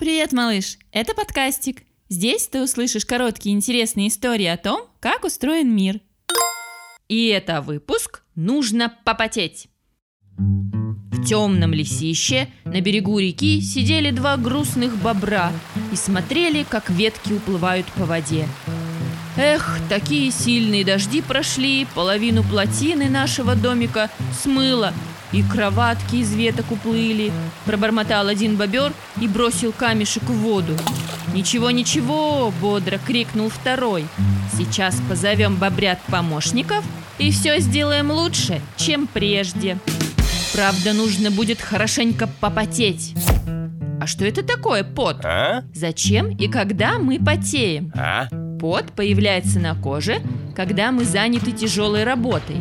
Привет, 0.00 0.32
малыш! 0.32 0.78
Это 0.90 1.14
подкастик. 1.14 1.84
Здесь 2.08 2.48
ты 2.48 2.60
услышишь 2.60 3.06
короткие 3.06 3.54
интересные 3.54 4.08
истории 4.08 4.46
о 4.46 4.56
том, 4.56 4.88
как 4.98 5.24
устроен 5.24 5.74
мир. 5.74 6.00
И 7.08 7.28
это 7.28 7.60
выпуск 7.60 8.24
«Нужно 8.34 8.92
попотеть». 9.04 9.68
В 10.36 11.24
темном 11.24 11.72
лесище 11.72 12.48
на 12.64 12.80
берегу 12.80 13.20
реки 13.20 13.60
сидели 13.60 14.10
два 14.10 14.36
грустных 14.36 14.96
бобра 14.96 15.52
и 15.92 15.96
смотрели, 15.96 16.66
как 16.68 16.90
ветки 16.90 17.32
уплывают 17.32 17.86
по 17.92 18.04
воде. 18.04 18.48
Эх, 19.36 19.78
такие 19.88 20.32
сильные 20.32 20.84
дожди 20.84 21.22
прошли, 21.22 21.86
половину 21.94 22.42
плотины 22.42 23.08
нашего 23.08 23.54
домика 23.54 24.10
смыло, 24.42 24.92
и 25.34 25.42
кроватки 25.42 26.16
из 26.16 26.32
веток 26.32 26.70
уплыли. 26.70 27.32
Пробормотал 27.66 28.28
один 28.28 28.56
бобер 28.56 28.92
и 29.20 29.26
бросил 29.26 29.72
камешек 29.72 30.22
в 30.22 30.38
воду. 30.38 30.76
«Ничего, 31.34 31.70
ничего!»– 31.72 32.52
бодро 32.60 32.98
крикнул 33.04 33.48
второй. 33.48 34.06
«Сейчас 34.56 34.96
позовем 35.08 35.56
бобрят-помощников 35.56 36.84
и 37.18 37.32
все 37.32 37.58
сделаем 37.58 38.12
лучше, 38.12 38.60
чем 38.76 39.08
прежде. 39.08 39.78
Правда, 40.52 40.92
нужно 40.92 41.32
будет 41.32 41.60
хорошенько 41.60 42.28
попотеть». 42.40 43.14
А 44.00 44.06
что 44.06 44.24
это 44.26 44.42
такое 44.42 44.84
пот? 44.84 45.24
А? 45.24 45.62
Зачем 45.72 46.30
и 46.30 46.46
когда 46.46 46.98
мы 46.98 47.18
потеем? 47.18 47.90
А? 47.96 48.28
Пот 48.60 48.92
появляется 48.92 49.58
на 49.58 49.74
коже, 49.74 50.20
когда 50.54 50.92
мы 50.92 51.04
заняты 51.04 51.52
тяжелой 51.52 52.04
работой. 52.04 52.56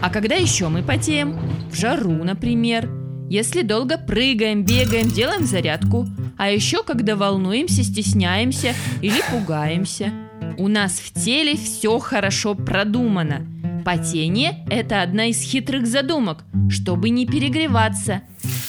А 0.00 0.08
когда 0.08 0.36
еще 0.36 0.68
мы 0.68 0.82
потеем? 0.82 1.38
В 1.70 1.76
жару, 1.76 2.24
например. 2.24 2.90
Если 3.28 3.62
долго 3.62 3.96
прыгаем, 3.96 4.64
бегаем, 4.64 5.08
делаем 5.08 5.46
зарядку. 5.46 6.08
А 6.36 6.50
еще 6.50 6.82
когда 6.82 7.14
волнуемся, 7.14 7.84
стесняемся 7.84 8.74
или 9.02 9.20
пугаемся. 9.30 10.12
У 10.58 10.66
нас 10.66 10.98
в 10.98 11.12
теле 11.12 11.54
все 11.56 11.98
хорошо 12.00 12.56
продумано. 12.56 13.46
Потение– 13.84 14.64
это 14.70 15.02
одна 15.02 15.26
из 15.26 15.40
хитрых 15.40 15.86
задумок, 15.86 16.44
чтобы 16.68 17.10
не 17.10 17.24
перегреваться. 17.24 18.22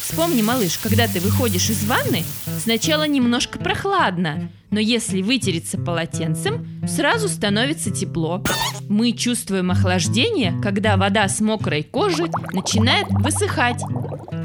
Вспомни, 0.04 0.42
малыш, 0.42 0.78
когда 0.78 1.08
ты 1.08 1.20
выходишь 1.20 1.70
из 1.70 1.86
ванны, 1.86 2.24
сначала 2.60 3.08
немножко 3.08 3.60
прохладно, 3.60 4.50
но 4.72 4.80
если 4.80 5.22
вытереться 5.22 5.78
полотенцем, 5.78 6.66
сразу 6.88 7.30
становится 7.30 7.92
тепло. 7.92 8.44
Мы 8.90 9.14
чувствуем 9.14 9.72
охлаждение, 9.72 10.60
когда 10.62 10.98
вода 10.98 11.28
с 11.28 11.40
мокрой 11.40 11.84
кожи 11.84 12.26
начинает 12.52 13.08
высыхать. 13.10 13.84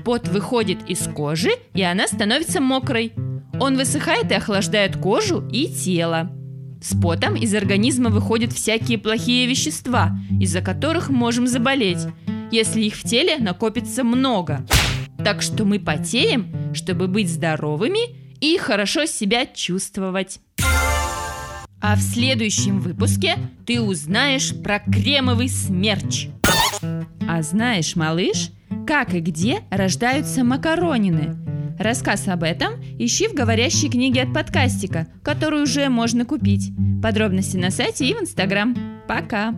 Пот 0.04 0.28
выходит 0.28 0.78
из 0.88 1.00
кожи, 1.08 1.50
и 1.74 1.82
она 1.82 2.06
становится 2.06 2.60
мокрой. 2.60 3.12
Он 3.58 3.76
высыхает 3.76 4.30
и 4.30 4.34
охлаждает 4.34 4.96
кожу 4.96 5.48
и 5.50 5.68
тело. 5.68 6.30
С 6.82 6.94
потом 7.00 7.34
из 7.34 7.54
организма 7.54 8.10
выходят 8.10 8.52
всякие 8.52 8.98
плохие 8.98 9.46
вещества, 9.46 10.16
из-за 10.38 10.60
которых 10.60 11.08
можем 11.08 11.46
заболеть, 11.46 12.06
если 12.52 12.82
их 12.82 12.94
в 12.94 13.02
теле 13.02 13.38
накопится 13.38 14.04
много. 14.04 14.64
Так 15.26 15.42
что 15.42 15.64
мы 15.64 15.80
потеем, 15.80 16.72
чтобы 16.72 17.08
быть 17.08 17.28
здоровыми 17.28 17.98
и 18.40 18.56
хорошо 18.58 19.06
себя 19.06 19.44
чувствовать. 19.44 20.38
А 21.80 21.96
в 21.96 22.00
следующем 22.00 22.78
выпуске 22.78 23.34
ты 23.66 23.80
узнаешь 23.80 24.54
про 24.54 24.78
кремовый 24.78 25.48
смерч. 25.48 26.28
А 27.28 27.42
знаешь, 27.42 27.96
малыш, 27.96 28.52
как 28.86 29.14
и 29.14 29.20
где 29.20 29.64
рождаются 29.68 30.44
макаронины? 30.44 31.36
Рассказ 31.76 32.28
об 32.28 32.44
этом 32.44 32.74
ищи 32.96 33.26
в 33.26 33.34
говорящей 33.34 33.90
книге 33.90 34.22
от 34.22 34.32
подкастика, 34.32 35.08
которую 35.24 35.64
уже 35.64 35.88
можно 35.88 36.24
купить. 36.24 36.70
Подробности 37.02 37.56
на 37.56 37.72
сайте 37.72 38.06
и 38.06 38.14
в 38.14 38.20
Инстаграм. 38.20 38.76
Пока! 39.08 39.56